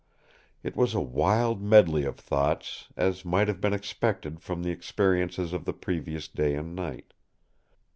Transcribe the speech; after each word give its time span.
It 0.63 0.75
was 0.75 0.95
a 0.95 0.99
wild 0.99 1.61
medley 1.61 2.05
of 2.05 2.15
thoughts, 2.17 2.87
as 2.97 3.23
might 3.23 3.47
have 3.47 3.61
been 3.61 3.71
expected 3.71 4.39
from 4.41 4.63
the 4.63 4.71
experiences 4.71 5.53
of 5.53 5.63
the 5.65 5.73
previous 5.73 6.27
day 6.27 6.55
and 6.55 6.75
night. 6.75 7.13